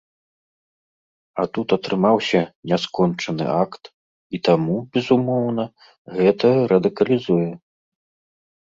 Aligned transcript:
А 1.43 1.45
тут 1.57 1.67
атрымаўся 1.77 2.41
няскончаны 2.73 3.45
акт, 3.63 3.83
і 4.35 4.43
таму, 4.49 4.75
безумоўна, 4.99 5.63
гэта 6.19 6.47
радыкалізуе. 6.77 7.51